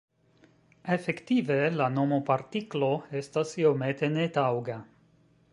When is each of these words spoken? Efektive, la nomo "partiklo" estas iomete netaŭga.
Efektive, 0.95 1.57
la 1.81 1.89
nomo 1.99 2.19
"partiklo" 2.31 2.91
estas 3.23 3.55
iomete 3.63 4.13
netaŭga. 4.19 4.83